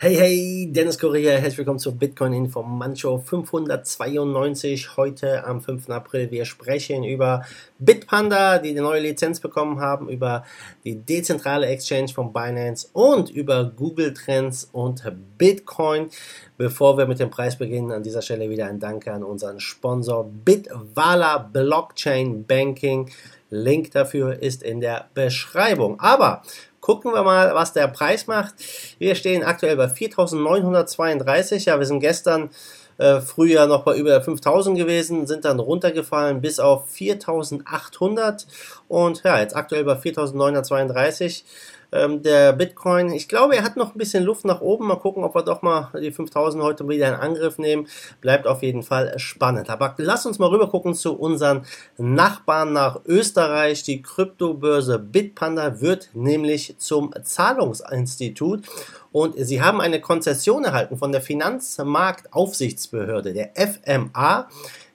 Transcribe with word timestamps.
Hey, 0.00 0.14
hey, 0.14 0.68
Dennis 0.70 0.96
Correa, 0.96 1.32
herzlich 1.32 1.58
willkommen 1.58 1.80
zur 1.80 1.96
Bitcoin 1.96 2.32
Informant 2.32 3.00
592, 3.00 4.96
heute 4.96 5.44
am 5.44 5.60
5. 5.60 5.90
April. 5.90 6.30
Wir 6.30 6.44
sprechen 6.44 7.02
über 7.02 7.44
Bitpanda, 7.80 8.58
die 8.58 8.68
eine 8.68 8.82
neue 8.82 9.00
Lizenz 9.00 9.40
bekommen 9.40 9.80
haben, 9.80 10.08
über 10.08 10.44
die 10.84 10.94
dezentrale 10.94 11.66
Exchange 11.66 12.10
von 12.10 12.32
Binance 12.32 12.90
und 12.92 13.28
über 13.28 13.64
Google 13.64 14.14
Trends 14.14 14.68
und 14.70 15.02
Bitcoin. 15.36 16.10
Bevor 16.56 16.96
wir 16.96 17.06
mit 17.06 17.18
dem 17.18 17.30
Preis 17.30 17.58
beginnen, 17.58 17.90
an 17.90 18.04
dieser 18.04 18.22
Stelle 18.22 18.48
wieder 18.50 18.66
ein 18.66 18.78
Danke 18.78 19.12
an 19.12 19.24
unseren 19.24 19.58
Sponsor 19.58 20.30
Bitwala 20.44 21.38
Blockchain 21.38 22.46
Banking. 22.46 23.10
Link 23.50 23.90
dafür 23.90 24.40
ist 24.40 24.62
in 24.62 24.80
der 24.80 25.08
Beschreibung. 25.14 25.98
Aber 25.98 26.42
Gucken 26.80 27.12
wir 27.12 27.22
mal, 27.22 27.54
was 27.54 27.72
der 27.72 27.88
Preis 27.88 28.26
macht. 28.26 28.54
Wir 28.98 29.14
stehen 29.14 29.42
aktuell 29.42 29.76
bei 29.76 29.86
4.932. 29.86 31.66
Ja, 31.66 31.78
wir 31.78 31.86
sind 31.86 32.00
gestern 32.00 32.50
äh, 32.98 33.20
früher 33.20 33.66
noch 33.66 33.84
bei 33.84 33.96
über 33.96 34.20
5000 34.20 34.76
gewesen, 34.76 35.26
sind 35.26 35.44
dann 35.44 35.60
runtergefallen 35.60 36.40
bis 36.40 36.58
auf 36.58 36.88
4800 36.90 38.46
und 38.88 39.22
ja, 39.22 39.38
jetzt 39.40 39.56
aktuell 39.56 39.84
bei 39.84 39.96
4932 39.96 41.44
ähm, 41.92 42.22
der 42.22 42.52
Bitcoin. 42.52 43.12
Ich 43.12 43.28
glaube, 43.28 43.56
er 43.56 43.64
hat 43.64 43.76
noch 43.76 43.94
ein 43.94 43.98
bisschen 43.98 44.24
Luft 44.24 44.44
nach 44.44 44.60
oben. 44.60 44.86
Mal 44.86 44.96
gucken, 44.96 45.24
ob 45.24 45.34
wir 45.34 45.42
doch 45.42 45.62
mal 45.62 45.90
die 46.00 46.12
5000 46.12 46.62
heute 46.62 46.88
wieder 46.88 47.08
in 47.08 47.14
Angriff 47.14 47.58
nehmen. 47.58 47.88
Bleibt 48.20 48.46
auf 48.46 48.62
jeden 48.62 48.82
Fall 48.82 49.18
spannend. 49.18 49.70
Aber 49.70 49.94
lass 49.98 50.26
uns 50.26 50.38
mal 50.38 50.48
rüber 50.48 50.68
gucken 50.68 50.94
zu 50.94 51.18
unseren 51.18 51.64
Nachbarn 51.96 52.72
nach 52.72 53.00
Österreich. 53.06 53.82
Die 53.82 54.02
Kryptobörse 54.02 54.98
Bitpanda 54.98 55.80
wird 55.80 56.10
nämlich 56.14 56.76
zum 56.78 57.14
Zahlungsinstitut 57.22 58.64
und 59.12 59.34
sie 59.38 59.62
haben 59.62 59.80
eine 59.80 60.00
Konzession 60.00 60.64
erhalten 60.64 60.98
von 60.98 61.12
der 61.12 61.22
Finanzmarktaufsichtsbehörde, 61.22 63.32
der 63.32 63.52
FMA. 63.56 64.48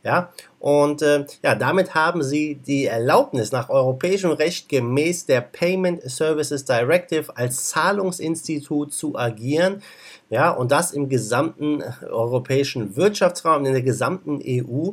Ja, 0.03 0.33
und 0.59 1.01
äh, 1.01 1.25
ja, 1.41 1.55
damit 1.55 1.95
haben 1.95 2.23
sie 2.23 2.55
die 2.55 2.87
Erlaubnis 2.87 3.53
nach 3.53 3.69
europäischem 3.69 4.31
Recht 4.31 4.67
gemäß 4.67 5.27
der 5.27 5.39
Payment 5.39 6.01
Services 6.03 6.65
Directive 6.65 7.37
als 7.37 7.69
Zahlungsinstitut 7.69 8.93
zu 8.93 9.17
agieren. 9.17 9.81
Ja, 10.29 10.51
und 10.51 10.71
das 10.71 10.91
im 10.91 11.07
gesamten 11.07 11.81
europäischen 12.01 12.97
Wirtschaftsraum, 12.97 13.65
in 13.65 13.71
der 13.71 13.81
gesamten 13.81 14.41
EU. 14.45 14.91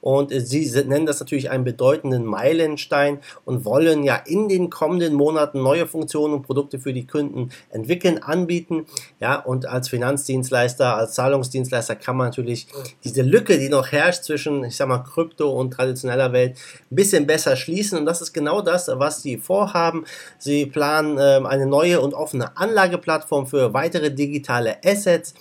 Und 0.00 0.32
sie 0.32 0.70
nennen 0.86 1.06
das 1.06 1.20
natürlich 1.20 1.50
einen 1.50 1.64
bedeutenden 1.64 2.24
Meilenstein 2.24 3.18
und 3.44 3.64
wollen 3.64 4.02
ja 4.02 4.16
in 4.16 4.48
den 4.48 4.70
kommenden 4.70 5.14
Monaten 5.14 5.62
neue 5.62 5.86
Funktionen 5.86 6.34
und 6.34 6.42
Produkte 6.42 6.78
für 6.78 6.92
die 6.92 7.06
Kunden 7.06 7.50
entwickeln, 7.70 8.22
anbieten. 8.22 8.86
Ja, 9.20 9.36
und 9.36 9.66
als 9.66 9.88
Finanzdienstleister, 9.88 10.96
als 10.96 11.12
Zahlungsdienstleister 11.12 11.96
kann 11.96 12.16
man 12.16 12.28
natürlich 12.28 12.66
diese 13.04 13.22
Lücke, 13.22 13.58
die 13.58 13.68
noch 13.68 13.92
herrscht 13.92 14.24
zwischen, 14.24 14.64
ich 14.64 14.76
sag 14.76 14.88
mal, 14.88 14.98
Krypto 14.98 15.50
und 15.50 15.72
traditioneller 15.72 16.32
Welt, 16.32 16.56
ein 16.90 16.96
bisschen 16.96 17.26
besser 17.26 17.56
schließen. 17.56 17.98
Und 17.98 18.06
das 18.06 18.22
ist 18.22 18.32
genau 18.32 18.62
das, 18.62 18.90
was 18.92 19.22
sie 19.22 19.36
vorhaben. 19.36 20.04
Sie 20.38 20.66
planen 20.66 21.18
äh, 21.18 21.46
eine 21.46 21.66
neue 21.66 22.00
und 22.00 22.14
offene 22.14 22.56
Anlageplattform 22.56 23.46
für 23.46 23.74
weitere 23.74 24.10
digitale 24.10 24.78
Assets 24.84 25.34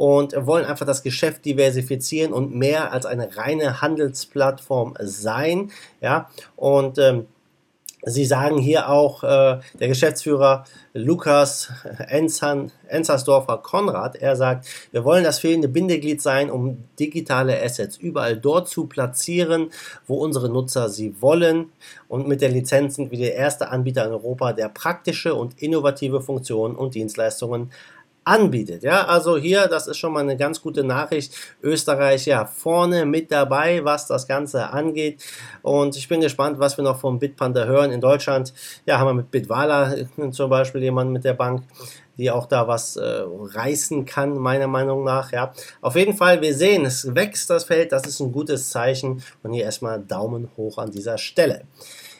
und 0.00 0.34
wollen 0.46 0.64
einfach 0.64 0.86
das 0.86 1.02
Geschäft 1.02 1.44
diversifizieren 1.44 2.32
und 2.32 2.54
mehr 2.54 2.90
als 2.90 3.04
eine 3.04 3.36
reine 3.36 3.82
Handelsplattform 3.82 4.94
sein. 4.98 5.70
Ja, 6.00 6.30
und 6.56 6.96
ähm, 6.96 7.26
Sie 8.02 8.24
sagen 8.24 8.56
hier 8.56 8.88
auch, 8.88 9.22
äh, 9.22 9.58
der 9.78 9.88
Geschäftsführer 9.88 10.64
Lukas 10.94 11.70
Ensan, 12.08 12.72
Enzersdorfer 12.88 13.58
Konrad, 13.58 14.16
er 14.16 14.36
sagt, 14.36 14.66
wir 14.90 15.04
wollen 15.04 15.22
das 15.22 15.38
fehlende 15.38 15.68
Bindeglied 15.68 16.22
sein, 16.22 16.50
um 16.50 16.84
digitale 16.98 17.62
Assets 17.62 17.98
überall 17.98 18.38
dort 18.38 18.70
zu 18.70 18.86
platzieren, 18.86 19.68
wo 20.06 20.14
unsere 20.14 20.48
Nutzer 20.48 20.88
sie 20.88 21.20
wollen. 21.20 21.72
Und 22.08 22.26
mit 22.26 22.40
der 22.40 22.48
Lizenz 22.48 22.94
sind 22.94 23.10
wir 23.10 23.18
der 23.18 23.34
erste 23.34 23.68
Anbieter 23.68 24.06
in 24.06 24.12
Europa, 24.12 24.54
der 24.54 24.70
praktische 24.70 25.34
und 25.34 25.60
innovative 25.60 26.22
Funktionen 26.22 26.76
und 26.76 26.94
Dienstleistungen 26.94 27.70
anbietet. 28.30 28.84
Ja, 28.84 29.06
also 29.06 29.36
hier, 29.36 29.66
das 29.66 29.88
ist 29.88 29.98
schon 29.98 30.12
mal 30.12 30.20
eine 30.20 30.36
ganz 30.36 30.62
gute 30.62 30.84
Nachricht. 30.84 31.34
Österreich 31.62 32.26
ja 32.26 32.46
vorne 32.46 33.04
mit 33.04 33.32
dabei, 33.32 33.84
was 33.84 34.06
das 34.06 34.28
Ganze 34.28 34.70
angeht. 34.70 35.22
Und 35.62 35.96
ich 35.96 36.08
bin 36.08 36.20
gespannt, 36.20 36.60
was 36.60 36.76
wir 36.76 36.84
noch 36.84 37.00
vom 37.00 37.18
Bitpanda 37.18 37.64
hören. 37.64 37.90
In 37.90 38.00
Deutschland, 38.00 38.54
ja, 38.86 38.98
haben 38.98 39.08
wir 39.08 39.14
mit 39.14 39.32
Bitwala 39.32 39.94
zum 40.30 40.48
Beispiel 40.48 40.80
jemanden 40.80 41.12
mit 41.12 41.24
der 41.24 41.34
Bank, 41.34 41.64
die 42.18 42.30
auch 42.30 42.46
da 42.46 42.68
was 42.68 42.96
äh, 42.96 43.22
reißen 43.26 44.04
kann, 44.04 44.38
meiner 44.38 44.68
Meinung 44.68 45.02
nach. 45.02 45.32
Ja, 45.32 45.52
auf 45.80 45.96
jeden 45.96 46.16
Fall, 46.16 46.40
wir 46.40 46.54
sehen, 46.54 46.84
es 46.84 47.12
wächst 47.16 47.50
das 47.50 47.64
Feld. 47.64 47.90
Das 47.90 48.06
ist 48.06 48.20
ein 48.20 48.30
gutes 48.30 48.70
Zeichen. 48.70 49.24
Und 49.42 49.52
hier 49.52 49.64
erstmal 49.64 50.00
Daumen 50.00 50.50
hoch 50.56 50.78
an 50.78 50.92
dieser 50.92 51.18
Stelle. 51.18 51.64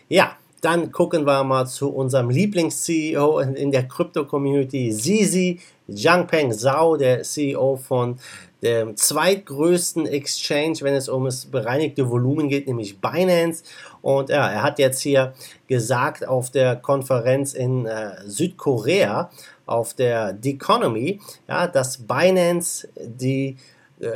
Ja, 0.09 0.37
dann 0.61 0.93
gucken 0.93 1.27
wir 1.27 1.43
mal 1.45 1.67
zu 1.67 1.91
unserem 1.91 2.31
Lieblings-CEO 2.31 3.41
in 3.41 3.71
der 3.71 3.89
Krypto-Community, 3.89 4.93
Zizi 4.93 5.61
Jiangpeng 5.89 6.53
Zhao, 6.53 6.97
der 6.97 7.23
CEO 7.23 7.77
von 7.77 8.19
dem 8.63 8.97
zweitgrößten 8.97 10.07
Exchange, 10.07 10.79
wenn 10.83 10.95
es 10.95 11.09
um 11.09 11.25
das 11.25 11.47
bereinigte 11.47 12.09
Volumen 12.11 12.49
geht, 12.49 12.67
nämlich 12.67 13.01
Binance. 13.01 13.65
Und 14.03 14.29
ja, 14.29 14.51
er 14.51 14.63
hat 14.63 14.79
jetzt 14.79 15.01
hier 15.01 15.35
gesagt 15.67 16.27
auf 16.27 16.51
der 16.51 16.77
Konferenz 16.77 17.55
in 17.55 17.87
äh, 17.87 18.17
Südkorea, 18.27 19.31
auf 19.67 19.95
der 19.95 20.37
The 20.43 20.55
Economy, 20.55 21.21
ja, 21.49 21.67
dass 21.67 21.99
Binance 21.99 22.89
die, 22.97 23.57
äh, 24.01 24.11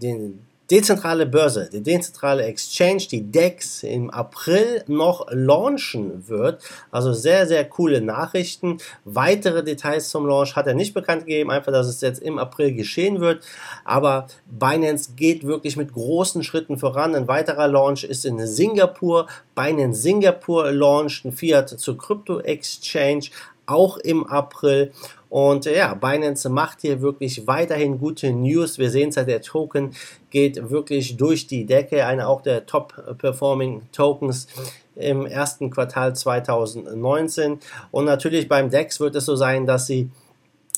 den 0.00 0.46
dezentrale 0.70 1.24
Börse, 1.24 1.70
die 1.72 1.82
dezentrale 1.82 2.44
Exchange, 2.44 3.06
die 3.10 3.22
DEX 3.22 3.82
im 3.82 4.10
April 4.10 4.84
noch 4.86 5.26
launchen 5.30 6.28
wird. 6.28 6.62
Also 6.90 7.12
sehr, 7.12 7.46
sehr 7.46 7.64
coole 7.64 8.00
Nachrichten. 8.00 8.78
Weitere 9.04 9.64
Details 9.64 10.10
zum 10.10 10.26
Launch 10.26 10.56
hat 10.56 10.66
er 10.66 10.74
nicht 10.74 10.92
bekannt 10.92 11.26
gegeben, 11.26 11.50
einfach, 11.50 11.72
dass 11.72 11.86
es 11.86 12.00
jetzt 12.00 12.20
im 12.20 12.38
April 12.38 12.74
geschehen 12.74 13.20
wird. 13.20 13.42
Aber 13.84 14.26
Binance 14.46 15.12
geht 15.16 15.44
wirklich 15.44 15.76
mit 15.76 15.92
großen 15.92 16.42
Schritten 16.44 16.78
voran. 16.78 17.14
Ein 17.14 17.28
weiterer 17.28 17.68
Launch 17.68 18.04
ist 18.04 18.26
in 18.26 18.46
Singapur. 18.46 19.26
Binance 19.54 20.02
Singapur 20.02 20.70
launcht 20.70 21.24
ein 21.24 21.32
Fiat 21.32 21.70
zur 21.70 21.96
Krypto 21.96 22.40
Exchange 22.40 23.30
auch 23.68 23.98
im 23.98 24.26
April. 24.26 24.92
Und 25.28 25.66
äh, 25.66 25.76
ja, 25.76 25.94
Binance 25.94 26.48
macht 26.48 26.80
hier 26.80 27.00
wirklich 27.00 27.46
weiterhin 27.46 27.98
gute 27.98 28.32
News. 28.32 28.78
Wir 28.78 28.90
sehen 28.90 29.10
es 29.10 29.16
ja, 29.16 29.24
der 29.24 29.42
Token 29.42 29.94
geht 30.30 30.70
wirklich 30.70 31.16
durch 31.16 31.46
die 31.46 31.66
Decke. 31.66 32.06
Einer 32.06 32.28
auch 32.28 32.40
der 32.40 32.66
Top-Performing 32.66 33.82
Tokens 33.92 34.48
im 34.96 35.26
ersten 35.26 35.70
Quartal 35.70 36.16
2019. 36.16 37.60
Und 37.90 38.04
natürlich 38.06 38.48
beim 38.48 38.70
DEX 38.70 39.00
wird 39.00 39.16
es 39.16 39.26
so 39.26 39.36
sein, 39.36 39.66
dass 39.66 39.86
sie 39.86 40.10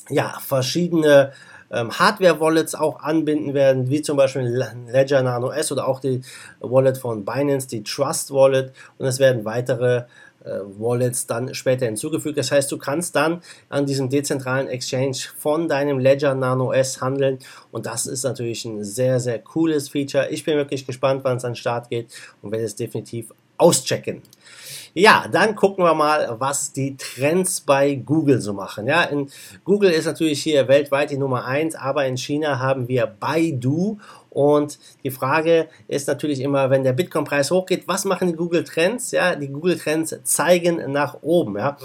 ja 0.09 0.37
verschiedene 0.41 1.33
ähm, 1.71 1.93
Hardware-Wallets 1.93 2.75
auch 2.75 3.01
anbinden 3.01 3.55
werden, 3.55 3.89
wie 3.89 4.03
zum 4.03 4.17
Beispiel 4.17 4.65
Ledger 4.89 5.23
Nano 5.23 5.51
S 5.51 5.71
oder 5.71 5.87
auch 5.87 6.01
die 6.01 6.23
Wallet 6.59 6.99
von 6.99 7.25
Binance, 7.25 7.69
die 7.69 7.85
Trust 7.85 8.33
Wallet. 8.33 8.73
Und 8.99 9.07
es 9.07 9.21
werden 9.21 9.45
weitere 9.45 10.05
Wallets 10.45 11.27
dann 11.27 11.55
später 11.55 11.87
hinzugefügt. 11.87 12.39
Das 12.39 12.51
heißt, 12.51 12.71
du 12.73 12.79
kannst 12.79 13.15
dann 13.17 13.43
an 13.69 13.87
diesem 13.87 14.09
dezentralen 14.09 14.69
Exchange 14.69 15.17
von 15.39 15.69
deinem 15.69 15.99
Ledger 15.99 16.35
Nano 16.35 16.73
S 16.73 17.01
handeln 17.01 17.39
und 17.71 17.87
das 17.87 18.07
ist 18.07 18.25
natürlich 18.25 18.65
ein 18.65 18.83
sehr, 18.85 19.21
sehr 19.21 19.39
cooles 19.39 19.89
Feature. 19.91 20.31
Ich 20.31 20.45
bin 20.45 20.57
wirklich 20.57 20.87
gespannt, 20.87 21.25
wann 21.25 21.37
es 21.37 21.45
an 21.45 21.53
den 21.53 21.57
Start 21.57 21.91
geht 21.91 22.09
und 22.43 22.53
werde 22.53 22.65
es 22.65 22.77
definitiv 22.77 23.33
auschecken. 23.59 24.23
Ja, 24.95 25.27
dann 25.31 25.55
gucken 25.55 25.85
wir 25.85 25.95
mal, 25.95 26.35
was 26.41 26.73
die 26.73 26.97
Trends 26.97 27.61
bei 27.61 27.95
Google 27.95 28.41
so 28.41 28.53
machen. 28.53 28.89
Ja, 28.89 29.05
in 29.05 29.31
Google 29.65 29.91
ist 29.91 30.07
natürlich 30.07 30.43
hier 30.43 30.67
weltweit 30.67 31.11
die 31.11 31.17
Nummer 31.17 31.45
eins, 31.45 31.77
aber 31.77 32.07
in 32.07 32.17
China 32.17 32.59
haben 32.59 32.89
wir 32.89 33.07
Baidu 33.07 33.99
und 34.31 34.79
die 35.03 35.11
Frage 35.11 35.69
ist 35.89 36.09
natürlich 36.09 36.41
immer, 36.41 36.71
wenn 36.71 36.85
der 36.85 36.93
Bitcoin-Preis 36.93 37.51
hochgeht, 37.51 37.87
was 37.87 38.05
machen 38.05 38.29
die 38.29 38.35
Google 38.35 38.65
Trends? 38.65 39.11
Ja, 39.11 39.35
die 39.35 39.49
Google 39.49 39.77
Trends 39.77 40.17
zeigen 40.23 40.93
nach 40.93 41.19
oben. 41.23 41.59
Ja. 41.59 41.77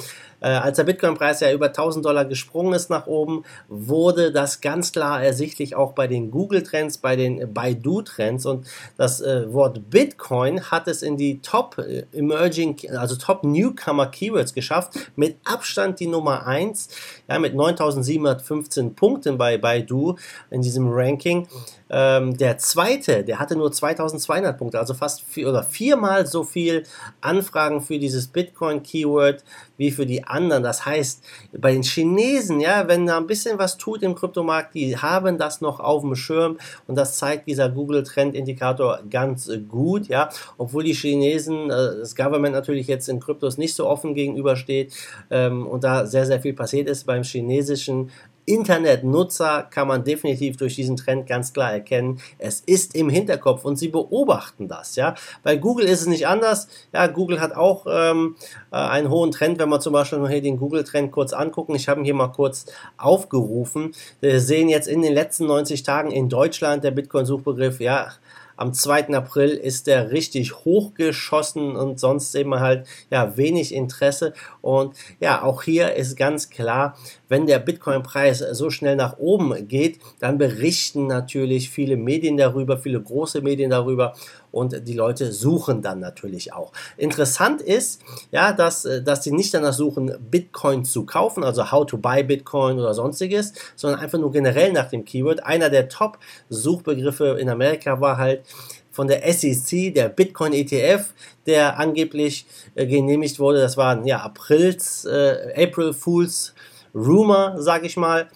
Äh, 0.45 0.49
als 0.49 0.77
der 0.77 0.83
Bitcoin-Preis 0.83 1.39
ja 1.39 1.51
über 1.51 1.67
1000 1.67 2.05
Dollar 2.05 2.25
gesprungen 2.25 2.73
ist 2.73 2.91
nach 2.91 3.07
oben, 3.07 3.43
wurde 3.67 4.31
das 4.31 4.61
ganz 4.61 4.91
klar 4.91 5.23
ersichtlich 5.23 5.75
auch 5.75 5.93
bei 5.93 6.05
den 6.05 6.29
Google-Trends, 6.29 6.99
bei 6.99 7.15
den 7.15 7.51
Baidu-Trends 7.51 8.45
und 8.45 8.67
das 8.95 9.21
äh, 9.21 9.51
Wort 9.51 9.89
Bitcoin 9.89 10.69
hat 10.69 10.87
es 10.87 11.01
in 11.01 11.17
die 11.17 11.41
Top 11.41 11.79
äh, 11.79 12.03
Emerging, 12.13 12.77
also 12.95 13.15
Top 13.15 13.43
Newcomer 13.43 14.05
Keywords 14.05 14.53
geschafft, 14.53 15.11
mit 15.15 15.37
Abstand 15.45 15.99
die 15.99 16.07
Nummer 16.07 16.45
1, 16.45 16.89
ja, 17.27 17.39
mit 17.39 17.55
9715 17.55 18.93
Punkten 18.93 19.39
bei 19.39 19.57
Baidu 19.57 20.15
in 20.51 20.61
diesem 20.61 20.89
Ranking. 20.91 21.47
Ähm, 21.89 22.35
der 22.37 22.57
zweite, 22.57 23.23
der 23.23 23.39
hatte 23.39 23.55
nur 23.55 23.71
2200 23.71 24.57
Punkte, 24.57 24.79
also 24.79 24.93
fast 24.93 25.21
vier, 25.21 25.49
oder 25.49 25.63
viermal 25.63 26.25
so 26.25 26.43
viel 26.43 26.83
Anfragen 27.21 27.81
für 27.81 27.99
dieses 27.99 28.27
Bitcoin-Keyword 28.27 29.43
wie 29.77 29.91
für 29.91 30.05
die 30.05 30.23
anderen. 30.23 30.63
Das 30.63 30.85
heißt, 30.85 31.23
bei 31.57 31.73
den 31.73 31.83
Chinesen, 31.83 32.59
ja, 32.59 32.87
wenn 32.87 33.05
da 33.05 33.17
ein 33.17 33.27
bisschen 33.27 33.59
was 33.59 33.77
tut 33.77 34.01
im 34.01 34.15
Kryptomarkt, 34.15 34.73
die 34.73 34.97
haben 34.97 35.37
das 35.37 35.61
noch 35.61 35.79
auf 35.79 36.01
dem 36.01 36.15
Schirm 36.15 36.57
und 36.87 36.95
das 36.95 37.17
zeigt 37.17 37.47
dieser 37.47 37.69
Google 37.69 38.03
Trend 38.03 38.33
Indikator 38.35 38.99
ganz 39.09 39.51
gut, 39.69 40.07
ja, 40.07 40.29
obwohl 40.57 40.83
die 40.83 40.93
Chinesen, 40.93 41.69
äh, 41.69 41.99
das 41.99 42.15
Government 42.15 42.55
natürlich 42.55 42.87
jetzt 42.87 43.09
in 43.09 43.19
Kryptos 43.19 43.57
nicht 43.57 43.75
so 43.75 43.87
offen 43.87 44.15
gegenübersteht 44.15 44.93
ähm, 45.29 45.67
und 45.67 45.83
da 45.83 46.07
sehr, 46.07 46.25
sehr 46.25 46.41
viel 46.41 46.53
passiert 46.53 46.89
ist 46.89 47.05
beim 47.05 47.23
chinesischen 47.23 48.09
Internetnutzer 48.45 49.63
kann 49.63 49.87
man 49.87 50.03
definitiv 50.03 50.57
durch 50.57 50.75
diesen 50.75 50.97
Trend 50.97 51.27
ganz 51.27 51.53
klar 51.53 51.73
erkennen. 51.73 52.19
Es 52.37 52.61
ist 52.61 52.95
im 52.95 53.09
Hinterkopf 53.09 53.65
und 53.65 53.77
sie 53.77 53.87
beobachten 53.87 54.67
das. 54.67 54.95
Ja, 54.95 55.15
bei 55.43 55.55
Google 55.55 55.85
ist 55.85 56.01
es 56.01 56.07
nicht 56.07 56.27
anders. 56.27 56.67
Ja, 56.93 57.07
Google 57.07 57.41
hat 57.41 57.55
auch 57.55 57.85
ähm, 57.89 58.35
äh, 58.71 58.75
einen 58.75 59.09
hohen 59.09 59.31
Trend. 59.31 59.59
Wenn 59.59 59.69
wir 59.69 59.79
zum 59.79 59.93
Beispiel 59.93 60.27
hier 60.27 60.41
den 60.41 60.57
Google-Trend 60.57 61.11
kurz 61.11 61.33
angucken, 61.33 61.75
ich 61.75 61.87
habe 61.87 62.01
ihn 62.01 62.05
hier 62.05 62.13
mal 62.13 62.27
kurz 62.27 62.65
aufgerufen. 62.97 63.93
Wir 64.21 64.39
sehen 64.39 64.69
jetzt 64.69 64.87
in 64.87 65.01
den 65.01 65.13
letzten 65.13 65.47
90 65.47 65.83
Tagen 65.83 66.11
in 66.11 66.29
Deutschland 66.29 66.83
der 66.83 66.91
Bitcoin-Suchbegriff 66.91 67.79
ja 67.79 68.11
am 68.57 68.73
2. 68.73 69.09
April 69.09 69.49
ist 69.49 69.87
der 69.87 70.11
richtig 70.11 70.65
hochgeschossen 70.65 71.75
und 71.75 71.99
sonst 71.99 72.31
sehen 72.31 72.49
wir 72.49 72.59
halt 72.59 72.87
ja 73.09 73.37
wenig 73.37 73.73
Interesse. 73.73 74.33
Und 74.61 74.95
ja, 75.19 75.43
auch 75.43 75.63
hier 75.63 75.93
ist 75.93 76.15
ganz 76.15 76.49
klar, 76.49 76.97
wenn 77.27 77.47
der 77.47 77.59
Bitcoin-Preis 77.59 78.39
so 78.39 78.69
schnell 78.69 78.95
nach 78.95 79.17
oben 79.17 79.67
geht, 79.67 79.99
dann 80.19 80.37
berichten 80.37 81.07
natürlich 81.07 81.69
viele 81.69 81.97
Medien 81.97 82.37
darüber, 82.37 82.77
viele 82.77 83.01
große 83.01 83.41
Medien 83.41 83.71
darüber 83.71 84.13
und 84.55 84.87
die 84.87 84.93
Leute 84.93 85.33
suchen 85.33 85.81
dann 85.81 85.99
natürlich 85.99 86.53
auch. 86.53 86.71
Interessant 86.95 87.61
ist, 87.61 88.01
ja, 88.31 88.53
dass, 88.53 88.85
äh, 88.85 89.03
dass 89.03 89.23
sie 89.23 89.33
nicht 89.33 89.53
danach 89.53 89.73
suchen, 89.73 90.15
Bitcoin 90.31 90.85
zu 90.85 91.05
kaufen, 91.05 91.43
also 91.43 91.71
how 91.71 91.85
to 91.85 91.97
buy 91.97 92.23
Bitcoin 92.23 92.79
oder 92.79 92.93
sonstiges, 92.93 93.51
sondern 93.75 93.99
einfach 93.99 94.17
nur 94.17 94.31
generell 94.31 94.71
nach 94.71 94.89
dem 94.89 95.03
Keyword. 95.03 95.43
Einer 95.43 95.69
der 95.69 95.89
Top-Suchbegriffe 95.89 97.37
in 97.39 97.49
Amerika 97.49 97.99
war 97.99 98.17
halt 98.17 98.43
von 98.91 99.09
der 99.09 99.21
SEC, 99.33 99.93
der 99.93 100.07
Bitcoin 100.07 100.53
ETF, 100.53 101.13
der 101.45 101.77
angeblich 101.77 102.45
äh, 102.75 102.87
genehmigt 102.87 103.39
wurde. 103.39 103.59
Das 103.59 103.75
war 103.75 104.05
ja 104.05 104.19
Aprils, 104.19 105.03
äh, 105.03 105.53
April 105.57 105.91
Fools 105.91 106.53
Rumor, 106.95 107.55
sage 107.61 107.87
ich 107.87 107.97
mal. 107.97 108.29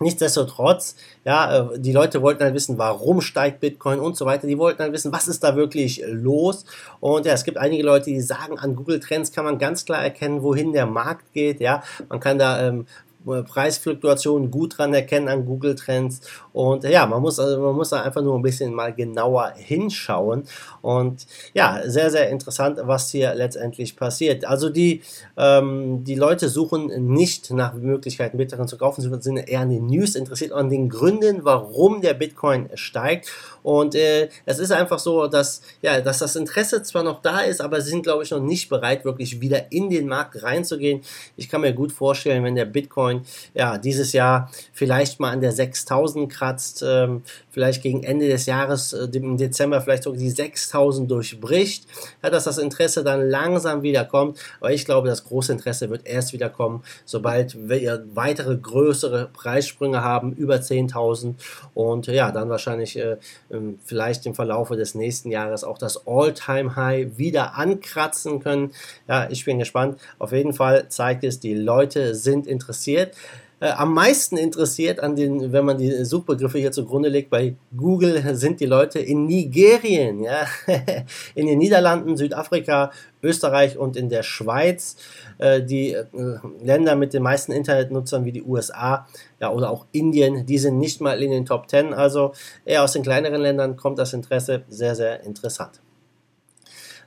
Nichtsdestotrotz, 0.00 0.96
ja, 1.24 1.70
äh, 1.72 1.78
die 1.78 1.92
Leute 1.92 2.20
wollten 2.20 2.40
dann 2.40 2.54
wissen, 2.54 2.78
warum 2.78 3.20
steigt 3.20 3.60
Bitcoin 3.60 4.00
und 4.00 4.16
so 4.16 4.26
weiter. 4.26 4.46
Die 4.46 4.58
wollten 4.58 4.78
dann 4.78 4.92
wissen, 4.92 5.12
was 5.12 5.28
ist 5.28 5.44
da 5.44 5.54
wirklich 5.54 6.02
los. 6.06 6.64
Und 7.00 7.26
ja, 7.26 7.32
es 7.32 7.44
gibt 7.44 7.58
einige 7.58 7.84
Leute, 7.84 8.06
die 8.06 8.20
sagen, 8.20 8.58
an 8.58 8.74
Google 8.74 8.98
Trends 8.98 9.30
kann 9.30 9.44
man 9.44 9.58
ganz 9.58 9.84
klar 9.84 10.02
erkennen, 10.02 10.42
wohin 10.42 10.72
der 10.72 10.86
Markt 10.86 11.32
geht. 11.32 11.60
Ja, 11.60 11.84
man 12.08 12.18
kann 12.18 12.38
da 12.38 12.60
ähm, 12.66 12.86
Preisfluktuationen 13.24 14.50
gut 14.50 14.78
dran 14.78 14.92
erkennen 14.94 15.28
an 15.28 15.46
Google 15.46 15.74
Trends 15.74 16.20
und 16.52 16.84
ja, 16.84 17.06
man 17.06 17.22
muss 17.22 17.38
also 17.38 17.60
man 17.60 17.74
muss 17.74 17.90
da 17.90 18.02
einfach 18.02 18.22
nur 18.22 18.36
ein 18.38 18.42
bisschen 18.42 18.74
mal 18.74 18.92
genauer 18.92 19.54
hinschauen 19.56 20.44
und 20.82 21.26
ja, 21.54 21.80
sehr 21.86 22.10
sehr 22.10 22.28
interessant, 22.30 22.78
was 22.82 23.10
hier 23.10 23.34
letztendlich 23.34 23.96
passiert. 23.96 24.44
Also 24.44 24.68
die 24.68 25.02
ähm, 25.36 26.04
die 26.04 26.14
Leute 26.14 26.48
suchen 26.48 27.12
nicht 27.12 27.50
nach 27.50 27.74
Möglichkeiten 27.74 28.36
Bitcoin 28.36 28.68
zu 28.68 28.76
kaufen, 28.76 29.00
sie 29.00 29.10
sind 29.20 29.36
eher 29.36 29.60
an 29.60 29.70
den 29.70 29.86
News 29.86 30.14
interessiert 30.14 30.52
an 30.52 30.68
den 30.68 30.88
Gründen, 30.88 31.44
warum 31.44 32.00
der 32.00 32.14
Bitcoin 32.14 32.68
steigt 32.74 33.30
und 33.62 33.94
äh, 33.94 34.28
es 34.44 34.58
ist 34.58 34.72
einfach 34.72 34.98
so, 34.98 35.26
dass 35.26 35.62
ja, 35.80 36.00
dass 36.00 36.18
das 36.18 36.36
Interesse 36.36 36.82
zwar 36.82 37.02
noch 37.02 37.22
da 37.22 37.40
ist, 37.40 37.60
aber 37.60 37.80
sie 37.80 37.90
sind 37.90 38.02
glaube 38.02 38.22
ich 38.22 38.30
noch 38.30 38.40
nicht 38.40 38.68
bereit 38.68 39.04
wirklich 39.04 39.40
wieder 39.40 39.72
in 39.72 39.88
den 39.88 40.06
Markt 40.06 40.42
reinzugehen. 40.42 41.00
Ich 41.36 41.48
kann 41.48 41.62
mir 41.62 41.72
gut 41.72 41.92
vorstellen, 41.92 42.44
wenn 42.44 42.54
der 42.54 42.66
Bitcoin 42.66 43.13
Bitcoin 43.14 43.26
ja 43.54 43.78
dieses 43.78 44.12
Jahr 44.12 44.50
vielleicht 44.72 45.20
mal 45.20 45.30
an 45.30 45.40
der 45.40 45.52
6000 45.52 46.30
kratzt, 46.30 46.84
ähm, 46.86 47.22
vielleicht 47.50 47.82
gegen 47.82 48.02
Ende 48.02 48.28
des 48.28 48.46
Jahres, 48.46 48.92
äh, 48.92 49.08
im 49.12 49.36
Dezember 49.36 49.80
vielleicht 49.80 50.04
sogar 50.04 50.18
die 50.18 50.30
6000 50.30 51.10
durchbricht, 51.10 51.86
ja, 52.22 52.30
dass 52.30 52.44
das 52.44 52.58
Interesse 52.58 53.04
dann 53.04 53.28
langsam 53.28 53.82
wieder 53.82 54.04
kommt. 54.04 54.38
Aber 54.60 54.72
ich 54.72 54.84
glaube, 54.84 55.08
das 55.08 55.24
große 55.24 55.52
Interesse 55.52 55.90
wird 55.90 56.06
erst 56.06 56.32
wieder 56.32 56.48
kommen, 56.48 56.82
sobald 57.04 57.68
wir 57.68 58.04
weitere 58.14 58.56
größere 58.56 59.30
Preissprünge 59.32 60.02
haben, 60.02 60.32
über 60.32 60.56
10.000 60.56 61.34
und 61.74 62.06
ja, 62.06 62.32
dann 62.32 62.48
wahrscheinlich 62.48 62.98
äh, 62.98 63.16
ähm, 63.50 63.78
vielleicht 63.84 64.26
im 64.26 64.34
Verlaufe 64.34 64.76
des 64.76 64.94
nächsten 64.94 65.30
Jahres 65.30 65.64
auch 65.64 65.78
das 65.78 66.06
All-Time-High 66.06 67.18
wieder 67.18 67.56
ankratzen 67.56 68.40
können. 68.40 68.72
Ja, 69.08 69.28
ich 69.30 69.44
bin 69.44 69.58
gespannt. 69.58 70.00
Auf 70.18 70.32
jeden 70.32 70.52
Fall 70.52 70.88
zeigt 70.88 71.24
es, 71.24 71.40
die 71.40 71.54
Leute 71.54 72.14
sind 72.14 72.46
interessiert 72.46 73.03
interessiert. 73.04 73.16
Äh, 73.60 73.70
am 73.70 73.94
meisten 73.94 74.36
interessiert 74.36 75.00
an 75.00 75.14
den, 75.14 75.52
wenn 75.52 75.64
man 75.64 75.78
die 75.78 76.04
Suchbegriffe 76.04 76.58
hier 76.58 76.72
zugrunde 76.72 77.08
legt, 77.08 77.30
bei 77.30 77.54
Google 77.76 78.34
sind 78.34 78.60
die 78.60 78.66
Leute 78.66 78.98
in 78.98 79.26
Nigerien, 79.26 80.22
ja, 80.22 80.46
in 81.34 81.46
den 81.46 81.58
Niederlanden, 81.58 82.16
Südafrika, 82.16 82.90
Österreich 83.22 83.78
und 83.78 83.96
in 83.96 84.08
der 84.08 84.22
Schweiz. 84.22 84.96
Äh, 85.38 85.62
die 85.62 85.92
äh, 85.92 86.04
Länder 86.62 86.96
mit 86.96 87.14
den 87.14 87.22
meisten 87.22 87.52
Internetnutzern 87.52 88.24
wie 88.24 88.32
die 88.32 88.42
USA 88.42 89.06
ja, 89.40 89.50
oder 89.50 89.70
auch 89.70 89.86
Indien, 89.92 90.46
die 90.46 90.58
sind 90.58 90.78
nicht 90.78 91.00
mal 91.00 91.22
in 91.22 91.30
den 91.30 91.46
Top 91.46 91.70
10. 91.70 91.94
Also 91.94 92.32
eher 92.64 92.82
aus 92.82 92.92
den 92.92 93.02
kleineren 93.02 93.40
Ländern 93.40 93.76
kommt 93.76 93.98
das 93.98 94.12
Interesse 94.12 94.64
sehr, 94.68 94.94
sehr 94.94 95.22
interessant. 95.22 95.80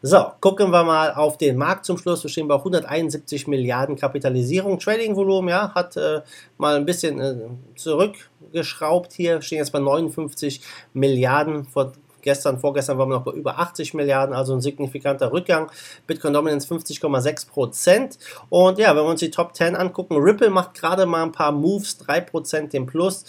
So, 0.01 0.31
gucken 0.41 0.71
wir 0.71 0.83
mal 0.83 1.13
auf 1.13 1.38
den 1.38 1.57
Markt 1.57 1.85
zum 1.85 1.97
Schluss. 1.97 2.23
Wir 2.23 2.29
stehen 2.29 2.47
bei 2.47 2.55
171 2.55 3.47
Milliarden 3.47 3.95
Kapitalisierung. 3.95 4.79
Trading-Volumen, 4.79 5.49
ja, 5.49 5.73
hat 5.73 5.97
äh, 5.97 6.21
mal 6.57 6.75
ein 6.75 6.85
bisschen 6.85 7.19
äh, 7.19 7.35
zurückgeschraubt 7.75 9.13
hier. 9.13 9.41
Stehen 9.41 9.57
jetzt 9.59 9.71
bei 9.71 9.79
59 9.79 10.61
Milliarden. 10.94 11.65
Vor 11.65 11.94
gestern, 12.27 12.59
vorgestern 12.59 12.97
waren 12.97 13.07
wir 13.07 13.15
noch 13.15 13.24
bei 13.24 13.31
über 13.31 13.57
80 13.57 13.94
Milliarden, 13.94 14.35
also 14.35 14.53
ein 14.53 14.59
signifikanter 14.59 15.31
Rückgang. 15.31 15.71
Bitcoin 16.07 16.33
Dominance 16.33 16.68
50,6 16.68 17.47
Prozent. 17.47 18.19
Und 18.50 18.77
ja, 18.79 18.89
wenn 18.89 19.03
wir 19.03 19.09
uns 19.09 19.21
die 19.21 19.31
Top 19.31 19.56
10 19.56 19.77
angucken, 19.77 20.18
Ripple 20.18 20.50
macht 20.50 20.74
gerade 20.74 21.06
mal 21.06 21.24
ein 21.24 21.31
paar 21.31 21.53
Moves, 21.53 21.97
3 22.00 22.19
Prozent 22.19 22.74
im 22.74 22.85
Plus. 22.85 23.24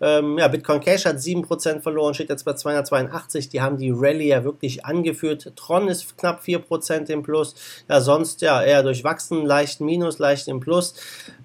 Ähm, 0.00 0.38
ja, 0.38 0.48
Bitcoin 0.48 0.80
Cash 0.80 1.06
hat 1.06 1.16
7% 1.16 1.80
verloren, 1.80 2.14
steht 2.14 2.28
jetzt 2.28 2.44
bei 2.44 2.52
282. 2.52 3.48
Die 3.48 3.60
haben 3.60 3.76
die 3.76 3.90
Rallye 3.90 4.28
ja 4.28 4.44
wirklich 4.44 4.84
angeführt. 4.84 5.52
Tron 5.56 5.88
ist 5.88 6.18
knapp 6.18 6.42
4% 6.42 7.10
im 7.10 7.22
Plus. 7.22 7.54
Ja, 7.88 8.00
sonst 8.00 8.42
ja 8.42 8.62
eher 8.62 8.82
durchwachsen, 8.82 9.46
leicht 9.46 9.80
Minus, 9.80 10.18
leicht 10.18 10.48
im 10.48 10.60
Plus. 10.60 10.94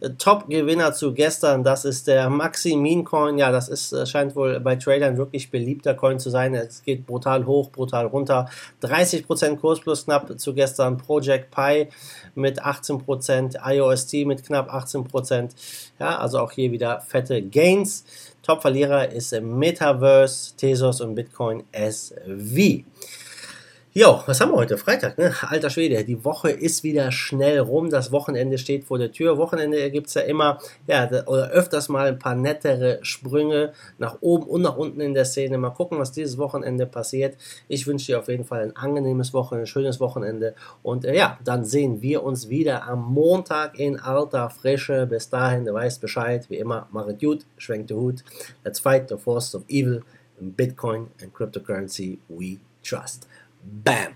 Äh, 0.01 0.11
Top-Gewinner 0.17 0.93
zu 0.93 1.13
gestern, 1.13 1.63
das 1.63 1.85
ist 1.85 2.07
der 2.07 2.29
Maxi 2.29 2.75
Mean 2.75 3.03
Coin. 3.03 3.37
Ja, 3.37 3.51
das 3.51 3.69
ist, 3.69 3.93
äh, 3.93 4.05
scheint 4.05 4.35
wohl 4.35 4.59
bei 4.59 4.75
Tradern 4.75 5.17
wirklich 5.17 5.51
beliebter 5.51 5.93
Coin 5.93 6.19
zu 6.19 6.29
sein. 6.29 6.53
Es 6.53 6.83
geht 6.83 6.98
brutal 7.05 7.45
hoch, 7.45 7.69
brutal 7.69 8.05
runter. 8.07 8.49
30% 8.81 9.57
Kurs 9.57 9.79
plus 9.79 10.05
knapp 10.05 10.39
zu 10.39 10.53
gestern. 10.53 10.97
Project 10.97 11.51
Pi 11.51 11.87
mit 12.35 12.63
18%, 12.63 13.57
IOST 13.65 14.25
mit 14.25 14.45
knapp 14.45 14.73
18%. 14.73 15.49
Ja, 15.99 16.17
also 16.17 16.39
auch 16.39 16.51
hier 16.51 16.71
wieder 16.71 17.01
fette 17.01 17.41
Gains. 17.41 18.05
Top-Verlierer 18.43 19.11
ist 19.11 19.39
Metaverse, 19.41 20.55
Tesos 20.55 21.01
und 21.01 21.15
Bitcoin 21.15 21.63
SV. 21.71 22.83
Jo, 23.91 24.21
was 24.27 24.39
haben 24.39 24.51
wir 24.51 24.57
heute? 24.57 24.77
Freitag, 24.77 25.17
ne? 25.17 25.33
Alter 25.41 25.71
Schwede, 25.71 26.03
die 26.03 26.23
Woche 26.23 26.51
ist 26.51 26.83
wieder 26.83 27.11
schnell 27.11 27.57
rum. 27.57 27.89
Das 27.89 28.11
Wochenende 28.11 28.59
steht 28.59 28.83
vor 28.83 28.99
der 28.99 29.11
Tür. 29.11 29.39
Wochenende 29.39 29.89
gibt 29.89 30.09
es 30.09 30.13
ja 30.13 30.21
immer, 30.21 30.59
ja, 30.85 31.09
oder 31.25 31.49
öfters 31.49 31.89
mal 31.89 32.09
ein 32.09 32.19
paar 32.19 32.35
nettere 32.35 32.99
Sprünge 33.01 33.73
nach 33.97 34.19
oben 34.21 34.45
und 34.45 34.61
nach 34.61 34.77
unten 34.77 35.01
in 35.01 35.15
der 35.15 35.25
Szene. 35.25 35.57
Mal 35.57 35.71
gucken, 35.71 35.97
was 35.97 36.11
dieses 36.11 36.37
Wochenende 36.37 36.85
passiert. 36.85 37.35
Ich 37.67 37.87
wünsche 37.87 38.05
dir 38.05 38.19
auf 38.19 38.27
jeden 38.27 38.45
Fall 38.45 38.61
ein 38.61 38.75
angenehmes 38.75 39.33
Wochenende, 39.33 39.63
ein 39.63 39.67
schönes 39.67 39.99
Wochenende. 39.99 40.53
Und 40.83 41.03
äh, 41.03 41.17
ja, 41.17 41.39
dann 41.43 41.65
sehen 41.65 42.03
wir 42.03 42.21
uns 42.21 42.47
wieder 42.47 42.87
am 42.87 43.11
Montag 43.11 43.79
in 43.79 43.99
alter 43.99 44.51
Frische. 44.51 45.07
Bis 45.07 45.31
dahin, 45.31 45.65
du 45.65 45.73
weißt 45.73 45.99
Bescheid. 45.99 46.47
Wie 46.51 46.57
immer, 46.57 46.87
mach 46.91 47.07
es 47.07 47.17
gut, 47.17 47.43
schwenk 47.57 47.87
den 47.87 47.97
Hut. 47.97 48.23
Let's 48.63 48.79
fight 48.79 49.09
the 49.09 49.17
force 49.17 49.55
of 49.55 49.63
evil 49.67 50.03
in 50.39 50.53
Bitcoin 50.53 51.07
and 51.23 51.33
cryptocurrency 51.33 52.19
we 52.27 52.59
trust. 52.83 53.27
Bam! 53.63 54.15